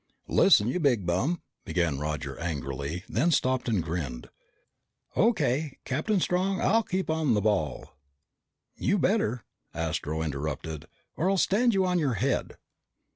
[0.27, 4.29] "Listen, you big bum!" began Roger angrily, then stopped and grinned.
[5.15, 7.93] "O.K., Captain Strong, I'll keep on the ball."
[8.75, 9.43] "You'd better,"
[9.75, 12.57] Astro interrupted, "or I'll stand you on your head!"